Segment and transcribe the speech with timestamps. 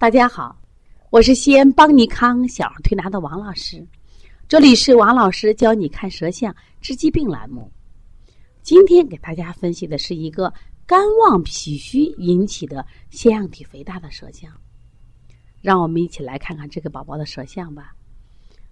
[0.00, 0.56] 大家好，
[1.10, 3.84] 我是西安邦尼康小儿推拿的王老师，
[4.46, 7.68] 这里是王老师教你看舌象治疾病栏目。
[8.62, 10.54] 今天给大家分析的是一个
[10.86, 14.48] 肝旺脾虚引起的腺样体肥大的舌象，
[15.60, 17.92] 让我们一起来看看这个宝宝的舌象吧。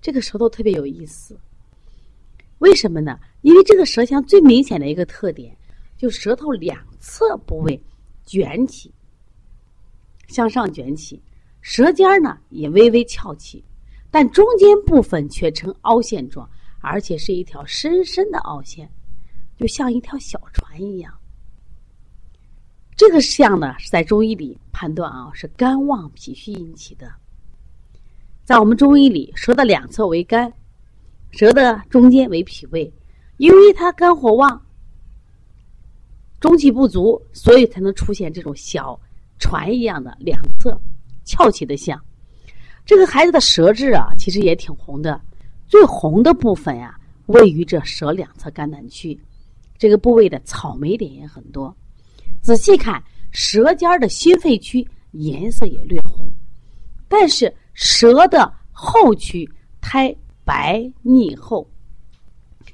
[0.00, 1.38] 这个舌头特别有意思，
[2.58, 3.16] 为什么呢？
[3.42, 5.56] 因为这个舌象最明显的一个特点，
[5.96, 7.80] 就舌头两侧部位
[8.26, 8.92] 卷起。
[10.32, 11.22] 向上卷起，
[11.60, 13.62] 舌尖呢也微微翘起，
[14.10, 16.48] 但中间部分却呈凹陷状，
[16.80, 18.90] 而且是一条深深的凹陷，
[19.56, 21.12] 就像一条小船一样。
[22.96, 27.12] 这个象呢是在中医里判断啊是肝旺脾虚引起的。
[28.44, 30.52] 在我们中医里，舌的两侧为肝，
[31.30, 32.92] 舌的中间为脾胃，
[33.36, 34.60] 由于它肝火旺，
[36.40, 38.98] 中气不足，所以才能出现这种小。
[39.42, 40.80] 船一样的两侧
[41.24, 42.00] 翘起的像，
[42.86, 45.20] 这个孩子的舌质啊，其实也挺红的。
[45.66, 49.20] 最红的部分呀，位于这舌两侧肝胆区，
[49.76, 51.76] 这个部位的草莓点也很多。
[52.40, 56.30] 仔细看，舌尖的心肺区颜色也略红，
[57.08, 59.50] 但是舌的后区
[59.80, 61.68] 苔白腻厚，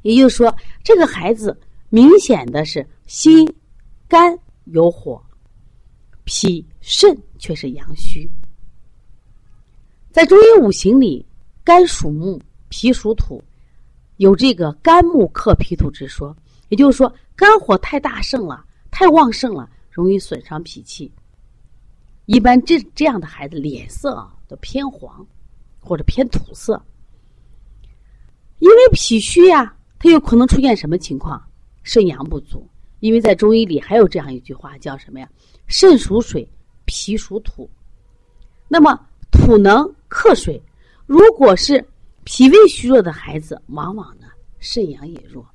[0.00, 1.54] 也就是说，这个孩子
[1.90, 3.46] 明显的是心
[4.08, 5.22] 肝有火。
[6.24, 8.28] 脾肾却是阳虚，
[10.10, 11.24] 在中医五行里，
[11.62, 13.42] 肝属木，脾属土，
[14.16, 16.36] 有这个肝木克脾土之说。
[16.70, 21.12] 也就是说，肝火太大盛了，太旺盛了，容易损伤脾气。
[22.24, 25.24] 一般这这样的孩子脸色啊都偏黄
[25.78, 26.82] 或者偏土色，
[28.60, 31.40] 因为脾虚呀，他有可能出现什么情况？
[31.82, 32.66] 肾阳不足。
[33.00, 35.28] 因为在中医里还有这样一句话，叫什么呀？
[35.66, 36.48] 肾属水，
[36.84, 37.68] 脾属土。
[38.68, 38.98] 那么
[39.30, 40.60] 土能克水，
[41.06, 41.84] 如果是
[42.24, 44.26] 脾胃虚弱的孩子，往往呢
[44.58, 45.46] 肾阳也弱，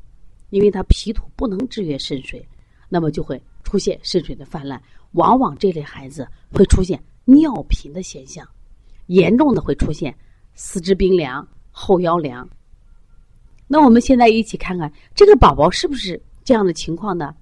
[0.50, 2.48] 因为他脾土不能制约肾水，
[2.88, 4.82] 那么就会出现肾水的泛滥。
[5.14, 8.48] 往往这类孩子会出现尿频的现象，
[9.08, 10.16] 严重的会出现
[10.54, 12.48] 四肢冰凉、后腰凉。
[13.68, 16.22] 那我们现在一起看看这个宝宝是不是？
[16.44, 17.36] 这样的情况呢，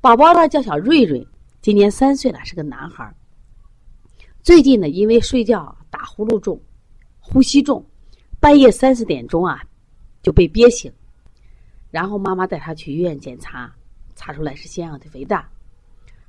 [0.00, 1.26] 宝宝呢叫小瑞瑞，
[1.66, 3.12] 今年三岁了，是个男孩
[4.40, 6.62] 最近呢，因为睡觉打呼噜重，
[7.18, 7.84] 呼吸重，
[8.38, 9.60] 半夜三四点钟啊
[10.22, 10.92] 就被憋醒，
[11.90, 13.74] 然后妈妈带他去医院检查，
[14.14, 15.50] 查出来是腺样体肥大。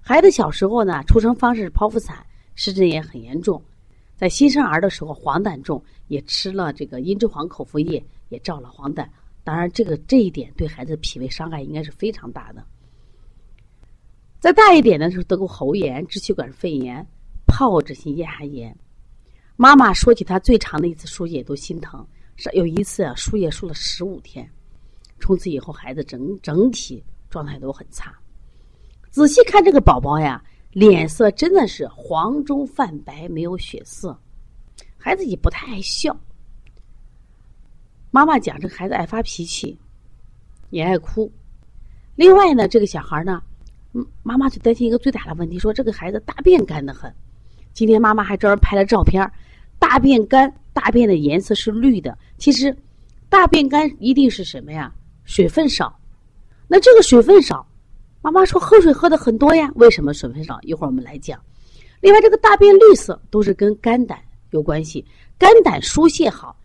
[0.02, 2.25] 孩子小时候呢，出生方式是剖腹产，
[2.56, 3.64] 湿疹也很严重，
[4.16, 9.08] 在新生儿的时候黄疸重，也吃了这个茵栀黄口服液，也照了黄疸。
[9.44, 12.66] 当然，这个这一点对孩子脾胃伤害应该是非常大的。
[14.40, 17.06] 再大一点的时候，得过喉炎、支气管肺炎、
[17.48, 18.75] 疱疹性咽喉炎。
[19.56, 22.06] 妈妈说起他最长的一次输液都心疼，
[22.36, 24.48] 是有一次啊输液输了十五天。
[25.20, 28.16] 从此以后，孩子整整体状态都很差。
[29.09, 34.16] 仔细看这个宝宝呀，脸色真的是黄中泛白，没有血色，
[34.96, 36.16] 孩子也不太爱笑。
[38.12, 39.75] 妈妈讲，这个孩子爱发脾气，
[40.69, 41.31] 也爱哭。
[42.16, 43.42] 另外呢，这个小孩呢，
[44.24, 47.13] 妈妈就担心一个最大的问题，说这个孩子大便干得很。
[47.74, 49.31] 今天妈妈还专门拍了照片，
[49.80, 52.18] 大便干，大便的颜色是绿的。
[52.38, 52.75] 其实，
[53.30, 54.91] 大便干一定是什么呀？
[55.25, 55.97] 水分少。
[56.68, 57.66] 那这个水分少，
[58.22, 60.59] 妈妈说喝水喝的很多呀，为什么水分少？
[60.62, 61.40] 一会儿我们来讲。
[62.02, 64.19] 另外，这个大便绿色都是跟肝胆
[64.52, 65.06] 有关系，
[65.38, 66.56] 肝胆疏泄好。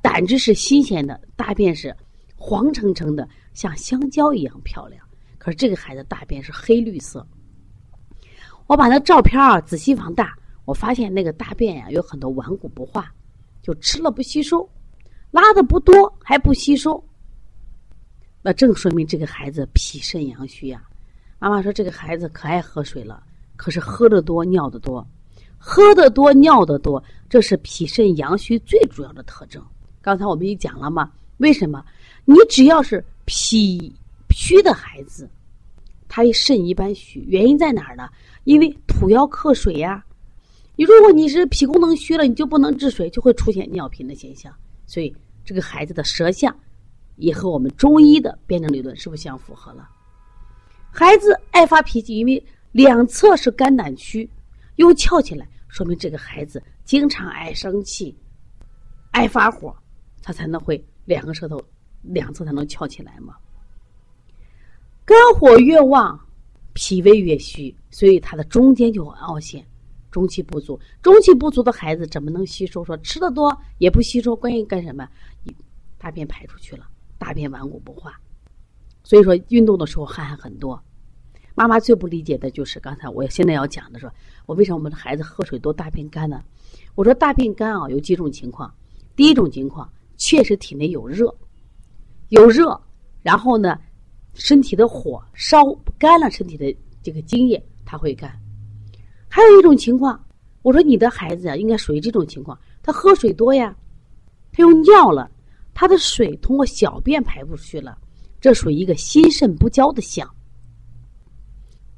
[0.00, 1.94] 胆汁是新鲜的，大便是
[2.36, 5.04] 黄澄澄的，像香蕉一样漂亮。
[5.48, 7.26] 可是这个孩子大便是黑绿色。
[8.66, 10.36] 我把那照片啊仔细放大，
[10.66, 13.10] 我发现那个大便呀有很多顽固不化，
[13.62, 14.68] 就吃了不吸收，
[15.30, 17.02] 拉的不多还不吸收。
[18.42, 20.82] 那正说明这个孩子脾肾阳虚呀。
[21.38, 23.22] 妈妈说这个孩子可爱喝水了，
[23.56, 25.02] 可是喝的多尿的多，
[25.56, 29.64] 喝的多尿的多，这是脾肾阳虚最主要的特征。
[30.02, 31.82] 刚才我们也讲了嘛，为什么？
[32.26, 33.90] 你只要是脾
[34.30, 35.28] 虚的孩子，
[36.08, 38.08] 他肾一般虚，原因在哪儿呢？
[38.44, 40.04] 因为土要克水呀。
[40.74, 44.52] 你如果你是脾功能虚了，你就不能治水，就会出现尿频的现象。
[44.86, 45.14] 所以
[45.44, 46.56] 这个孩子的舌象
[47.16, 49.88] 也和我们中医的辩证理论是不是相符合了？
[50.90, 54.28] 孩子爱发脾气，因为两侧是肝胆区，
[54.76, 58.16] 又翘起来，说明这个孩子经常爱生气，
[59.10, 59.74] 爱发火。
[60.22, 61.62] 他才能会两个舌头
[62.02, 63.34] 两侧才能翘起来嘛。
[65.08, 66.20] 肝火越旺，
[66.74, 69.66] 脾胃越虚，所以它的中间就会凹陷。
[70.10, 72.84] 中气不足，中气不足的孩子怎么能吸收？
[72.84, 75.08] 说吃的多也不吸收，关键干什么？
[75.96, 78.20] 大便排出去了，大便顽固不化。
[79.02, 80.78] 所以说运动的时候汗还很多。
[81.54, 84.12] 妈妈最不理解的就是刚才我现在要讲的，说
[84.44, 86.44] 我为什么我们的孩子喝水多大便干呢？
[86.94, 88.70] 我说大便干啊有几种情况，
[89.16, 91.34] 第一种情况确实体内有热，
[92.28, 92.78] 有热，
[93.22, 93.78] 然后呢
[94.34, 95.64] 身体的火烧
[95.98, 98.30] 干了身体的这个精液，它会干。
[99.28, 100.24] 还有一种情况，
[100.62, 103.76] 我说你的孩子啊应该属于这种情况，他喝水多呀，
[104.52, 105.30] 他又尿了，
[105.74, 107.96] 他的水通过小便排不出去了，
[108.40, 110.28] 这属于一个心肾不交的象。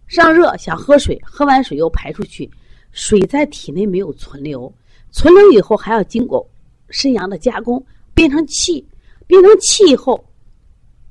[0.06, 2.50] 上热想喝水，喝完水又排出去，
[2.91, 4.73] 水在体内没有存留，
[5.12, 6.44] 存留以后还要经过
[6.88, 8.85] 肾阳的加工，变成气，
[9.29, 10.25] 变成气以后，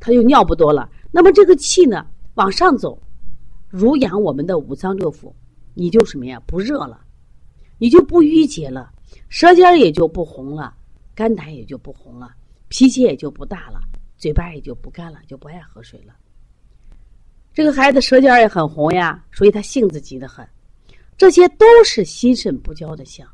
[0.01, 0.89] 他就尿不多了。
[1.11, 3.01] 那么这个气呢，往上走，
[3.69, 5.33] 濡养我们的五脏六腑，
[5.73, 6.39] 你就什么呀？
[6.45, 6.99] 不热了，
[7.77, 8.91] 你就不淤结了，
[9.27, 10.75] 舌尖也就不红了，
[11.15, 12.33] 肝胆也就不红了，
[12.67, 13.79] 脾气也就不大了，
[14.17, 16.13] 嘴巴也就不干了，就不爱喝水了。
[17.51, 20.47] 这个孩子舌尖也很红呀，所以他性子急得很，
[21.17, 23.27] 这些都是心肾不交的象。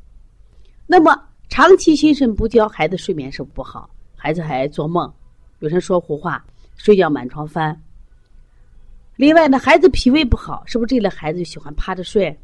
[0.87, 5.13] 那么长期心肾不交，孩子睡眠是不好，孩子还做梦，
[5.59, 6.43] 有人说胡话，
[6.85, 7.81] 睡觉满床翻。
[9.15, 12.39] 另外呢，孩子脾胃不好，是不是这类孩子就喜欢趴着睡？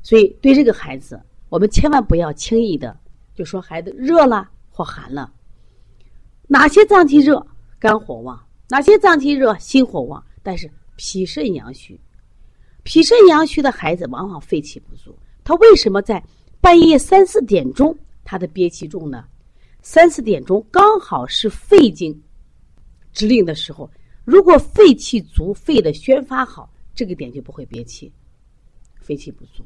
[0.00, 2.98] 所以对这个孩子，我们千万不要轻易的
[3.34, 5.30] 就说孩子热了或寒了。
[6.46, 7.46] 哪些脏器热，
[7.78, 8.34] 肝火旺；
[8.70, 10.24] 哪些脏器热，心火旺。
[10.42, 12.00] 但是脾肾阳虚，
[12.84, 15.14] 脾肾阳虚的孩子往往肺气不足。
[15.44, 16.24] 他为什么在
[16.58, 17.94] 半夜三四点钟
[18.24, 19.26] 他的憋气重呢？
[19.82, 22.18] 三四点钟刚好是肺经
[23.16, 23.90] 指令的时候，
[24.26, 28.12] 如果肺气足，肺的宣发好，这个点就不会憋气，
[29.00, 29.64] 肺气不足。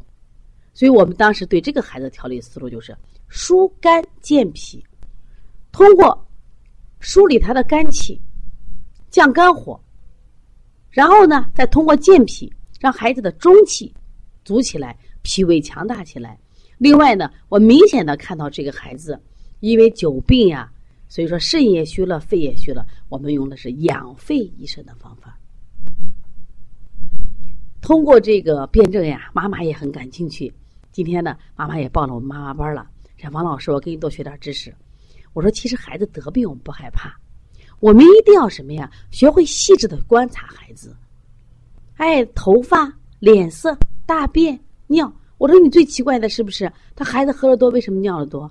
[0.72, 4.80] 所以我们当时对这个孩子调理思路就是疏肝健脾，
[5.72, 6.24] 通过
[7.00, 8.20] 梳理他的肝气，
[9.10, 9.78] 降肝火。
[10.88, 13.92] 然后呢，再通过健脾，让孩子的中气
[14.44, 16.38] 足起来，脾胃强大起来。
[16.78, 19.20] 另外呢，我明显的看到这个孩子，
[19.58, 20.72] 因为久病呀，
[21.10, 22.86] 所以说肾也虚了，肺也虚了。
[23.08, 25.36] 我们用的是养肺益肾的方法。
[27.80, 30.52] 通过这个辩证呀，妈妈也很感兴趣。
[30.92, 32.88] 今天呢，妈妈也报了我们妈妈班了。
[33.16, 34.72] 说王老师，我给你多学点知识。
[35.32, 37.12] 我说，其实孩子得病，我们不害怕。
[37.80, 38.88] 我们一定要什么呀？
[39.10, 40.96] 学会细致的观察孩子。
[41.96, 43.76] 哎，头发、脸色、
[44.06, 45.12] 大便、尿。
[45.38, 46.70] 我说你最奇怪的是不是？
[46.94, 48.48] 他孩子喝的多，为什么尿的多？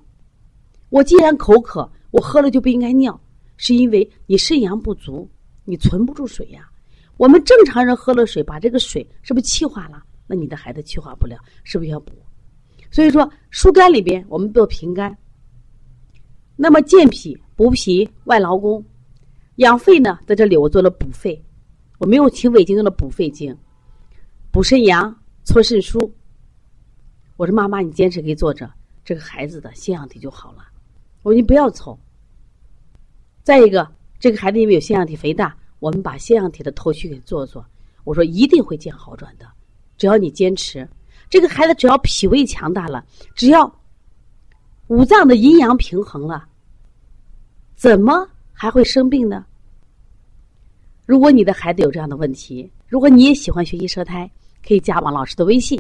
[0.90, 3.20] 我既然口渴，我喝了就不应该尿，
[3.58, 5.30] 是因为你肾阳不足，
[5.66, 6.70] 你存不住水呀。
[7.18, 10.04] 我们正常人喝了水，把这个水是不是气化了？
[10.26, 12.14] 那你的孩子气化不了，是不是要补？
[12.92, 15.16] 所以说，疏肝里边我们做平肝。
[16.56, 18.84] 那么健脾、补脾、外劳宫。
[19.58, 21.44] 养肺呢，在这里我做了补肺，
[21.98, 23.56] 我没有清胃经，用了补肺经，
[24.52, 25.14] 补肾阳、
[25.44, 26.12] 搓肾腧。
[27.36, 28.72] 我说妈妈，你坚持给做着，
[29.04, 30.64] 这个孩子的腺样体就好了。
[31.22, 31.98] 我说你不要愁。
[33.44, 33.90] 再一个，
[34.20, 37.66] 这个孩子因为有腺样体肥大，我们把腺样体的透析给做做。
[38.04, 39.46] 我说一定会见好转的，
[39.98, 40.88] 只要你坚持。
[41.30, 43.06] 这个孩子只要脾胃强大了，
[43.36, 43.72] 只要
[44.88, 46.48] 五脏的阴阳平衡了，
[47.76, 49.46] 怎么还会生病呢？
[51.06, 54.30] 如果你的孩子有这样的问题，如果你也喜欢学习舌苔，
[54.66, 55.80] 可以加王老师的微信：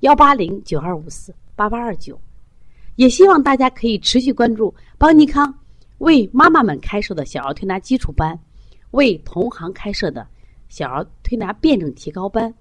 [0.00, 2.20] 幺八零九二五四八八二九。
[3.00, 5.58] 也希望大家可以持续关注邦尼康
[6.00, 8.38] 为妈妈们开设的小儿推拿基础班，
[8.90, 10.28] 为同行开设的
[10.68, 12.52] 小儿推拿辩证提高班、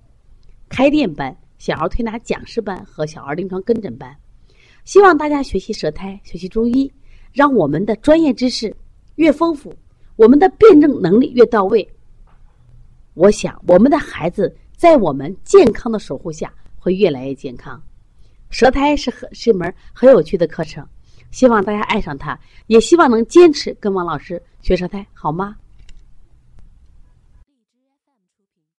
[0.70, 4.16] 开店班、小儿推拿讲师班和小儿临床跟诊班。
[4.86, 6.90] 希望大家学习舌苔，学习中医，
[7.34, 8.74] 让我们的专业知识
[9.16, 9.74] 越丰富，
[10.16, 11.86] 我们的辩证能力越到位。
[13.14, 17.82] 我想，我们的孩子在我们健康的守护下，会越来越健康。
[18.50, 20.86] 舌苔是很是一门很有趣的课程，
[21.32, 22.38] 希望大家爱上它，
[22.68, 25.56] 也希望能坚持跟王老师学舌苔，好吗？